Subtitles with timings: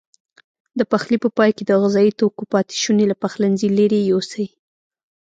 [0.77, 4.45] د پخلي په پای کې د غذايي توکو پاتې شونې له پخلنځي لیرې یوسئ.